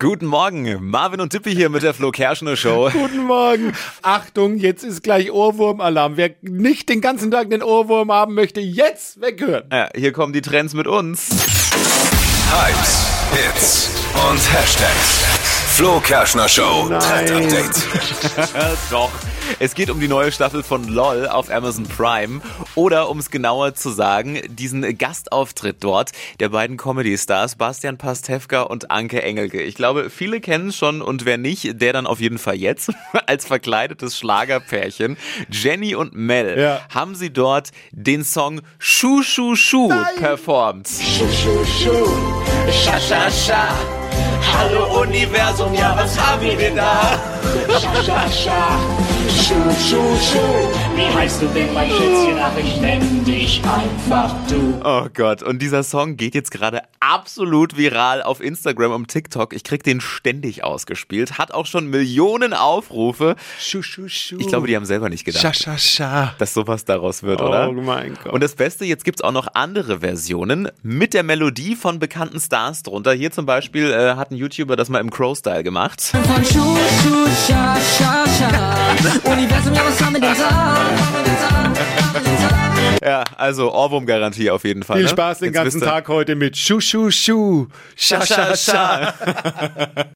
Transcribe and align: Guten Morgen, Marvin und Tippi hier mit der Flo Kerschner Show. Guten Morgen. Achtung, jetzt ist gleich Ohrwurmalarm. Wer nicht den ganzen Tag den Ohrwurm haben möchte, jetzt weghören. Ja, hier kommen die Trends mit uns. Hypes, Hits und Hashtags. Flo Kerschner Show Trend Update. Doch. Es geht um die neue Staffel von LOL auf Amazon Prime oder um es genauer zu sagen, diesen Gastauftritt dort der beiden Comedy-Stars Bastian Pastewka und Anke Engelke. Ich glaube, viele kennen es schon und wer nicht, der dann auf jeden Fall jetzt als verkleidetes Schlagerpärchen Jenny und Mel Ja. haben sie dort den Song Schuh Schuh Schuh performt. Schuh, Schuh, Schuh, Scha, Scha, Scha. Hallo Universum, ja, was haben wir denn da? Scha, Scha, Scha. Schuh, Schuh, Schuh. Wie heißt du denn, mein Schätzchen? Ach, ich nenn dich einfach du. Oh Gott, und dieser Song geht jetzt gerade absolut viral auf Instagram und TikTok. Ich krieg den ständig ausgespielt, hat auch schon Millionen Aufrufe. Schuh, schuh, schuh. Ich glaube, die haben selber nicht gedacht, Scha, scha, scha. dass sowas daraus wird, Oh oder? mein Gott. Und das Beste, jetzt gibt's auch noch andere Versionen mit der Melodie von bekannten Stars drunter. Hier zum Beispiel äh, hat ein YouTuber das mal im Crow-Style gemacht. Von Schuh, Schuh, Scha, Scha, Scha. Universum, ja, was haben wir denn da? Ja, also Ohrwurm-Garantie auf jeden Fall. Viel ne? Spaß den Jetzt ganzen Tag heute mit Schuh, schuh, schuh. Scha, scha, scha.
Guten 0.00 0.26
Morgen, 0.26 0.78
Marvin 0.90 1.20
und 1.20 1.30
Tippi 1.30 1.52
hier 1.52 1.70
mit 1.70 1.82
der 1.82 1.92
Flo 1.92 2.12
Kerschner 2.12 2.54
Show. 2.54 2.88
Guten 2.92 3.24
Morgen. 3.24 3.72
Achtung, 4.00 4.56
jetzt 4.56 4.84
ist 4.84 5.02
gleich 5.02 5.32
Ohrwurmalarm. 5.32 6.16
Wer 6.16 6.36
nicht 6.40 6.88
den 6.88 7.00
ganzen 7.00 7.32
Tag 7.32 7.50
den 7.50 7.64
Ohrwurm 7.64 8.12
haben 8.12 8.34
möchte, 8.34 8.60
jetzt 8.60 9.20
weghören. 9.20 9.64
Ja, 9.72 9.88
hier 9.96 10.12
kommen 10.12 10.32
die 10.32 10.40
Trends 10.40 10.72
mit 10.72 10.86
uns. 10.86 11.30
Hypes, 12.48 13.06
Hits 13.32 13.90
und 14.30 14.52
Hashtags. 14.52 15.37
Flo 15.78 16.00
Kerschner 16.00 16.48
Show 16.48 16.88
Trend 16.88 17.30
Update. 17.30 17.86
Doch. 18.90 19.12
Es 19.60 19.76
geht 19.76 19.90
um 19.90 20.00
die 20.00 20.08
neue 20.08 20.32
Staffel 20.32 20.64
von 20.64 20.88
LOL 20.88 21.28
auf 21.28 21.52
Amazon 21.52 21.84
Prime 21.86 22.40
oder 22.74 23.08
um 23.08 23.20
es 23.20 23.30
genauer 23.30 23.74
zu 23.76 23.90
sagen, 23.90 24.40
diesen 24.48 24.98
Gastauftritt 24.98 25.76
dort 25.78 26.10
der 26.40 26.48
beiden 26.48 26.76
Comedy-Stars 26.78 27.54
Bastian 27.54 27.96
Pastewka 27.96 28.62
und 28.62 28.90
Anke 28.90 29.22
Engelke. 29.22 29.62
Ich 29.62 29.76
glaube, 29.76 30.10
viele 30.10 30.40
kennen 30.40 30.70
es 30.70 30.76
schon 30.76 31.00
und 31.00 31.24
wer 31.24 31.38
nicht, 31.38 31.80
der 31.80 31.92
dann 31.92 32.08
auf 32.08 32.18
jeden 32.18 32.38
Fall 32.38 32.56
jetzt 32.56 32.90
als 33.26 33.46
verkleidetes 33.46 34.18
Schlagerpärchen 34.18 35.16
Jenny 35.48 35.94
und 35.94 36.12
Mel 36.12 36.58
Ja. 36.58 36.80
haben 36.92 37.14
sie 37.14 37.32
dort 37.32 37.70
den 37.92 38.24
Song 38.24 38.62
Schuh 38.80 39.22
Schuh 39.22 39.54
Schuh 39.54 39.92
performt. 40.18 40.88
Schuh, 40.88 41.28
Schuh, 41.28 41.64
Schuh, 41.64 42.72
Scha, 42.72 42.98
Scha, 42.98 43.30
Scha. 43.30 43.97
Hallo 44.52 45.00
Universum, 45.02 45.74
ja, 45.74 45.94
was 45.96 46.18
haben 46.18 46.42
wir 46.42 46.56
denn 46.56 46.76
da? 46.76 47.18
Scha, 47.80 48.02
Scha, 48.02 48.28
Scha. 48.30 48.78
Schuh, 49.28 49.70
Schuh, 49.88 50.16
Schuh. 50.20 51.07
Wie 51.18 51.22
heißt 51.22 51.42
du 51.42 51.46
denn, 51.46 51.74
mein 51.74 51.90
Schätzchen? 51.90 52.38
Ach, 52.40 52.56
ich 52.56 52.80
nenn 52.80 53.24
dich 53.24 53.60
einfach 53.64 54.32
du. 54.48 54.80
Oh 54.84 55.08
Gott, 55.12 55.42
und 55.42 55.60
dieser 55.60 55.82
Song 55.82 56.16
geht 56.16 56.36
jetzt 56.36 56.52
gerade 56.52 56.82
absolut 57.00 57.76
viral 57.76 58.22
auf 58.22 58.40
Instagram 58.40 58.92
und 58.92 59.08
TikTok. 59.08 59.52
Ich 59.52 59.64
krieg 59.64 59.82
den 59.82 60.00
ständig 60.00 60.62
ausgespielt, 60.62 61.36
hat 61.36 61.50
auch 61.52 61.66
schon 61.66 61.88
Millionen 61.88 62.54
Aufrufe. 62.54 63.34
Schuh, 63.58 63.82
schuh, 63.82 64.06
schuh. 64.06 64.36
Ich 64.38 64.46
glaube, 64.46 64.68
die 64.68 64.76
haben 64.76 64.84
selber 64.84 65.08
nicht 65.08 65.24
gedacht, 65.24 65.42
Scha, 65.42 65.52
scha, 65.52 65.76
scha. 65.76 66.34
dass 66.38 66.54
sowas 66.54 66.84
daraus 66.84 67.24
wird, 67.24 67.40
Oh 67.40 67.46
oder? 67.48 67.72
mein 67.72 68.16
Gott. 68.22 68.32
Und 68.32 68.40
das 68.40 68.54
Beste, 68.54 68.84
jetzt 68.84 69.04
gibt's 69.04 69.20
auch 69.20 69.32
noch 69.32 69.48
andere 69.54 69.98
Versionen 69.98 70.68
mit 70.84 71.14
der 71.14 71.24
Melodie 71.24 71.74
von 71.74 71.98
bekannten 71.98 72.38
Stars 72.38 72.84
drunter. 72.84 73.12
Hier 73.12 73.32
zum 73.32 73.44
Beispiel 73.44 73.90
äh, 73.90 74.14
hat 74.14 74.30
ein 74.30 74.36
YouTuber 74.36 74.76
das 74.76 74.88
mal 74.88 75.00
im 75.00 75.10
Crow-Style 75.10 75.64
gemacht. 75.64 76.00
Von 76.00 76.44
Schuh, 76.44 76.76
Schuh, 77.02 77.26
Scha, 77.44 77.76
Scha, 77.80 78.24
Scha. 78.38 78.67
Universum, 79.24 79.74
ja, 79.74 79.82
was 79.86 80.02
haben 80.02 80.14
wir 80.14 80.20
denn 80.20 80.34
da? 80.36 80.98
Ja, 83.04 83.24
also 83.36 83.72
Ohrwurm-Garantie 83.72 84.50
auf 84.50 84.64
jeden 84.64 84.82
Fall. 84.82 84.96
Viel 84.96 85.04
ne? 85.04 85.10
Spaß 85.10 85.38
den 85.38 85.46
Jetzt 85.46 85.54
ganzen 85.54 85.80
Tag 85.80 86.08
heute 86.08 86.34
mit 86.34 86.56
Schuh, 86.56 86.80
schuh, 86.80 87.10
schuh. 87.10 87.66
Scha, 87.96 88.26
scha, 88.26 88.56
scha. 88.56 89.14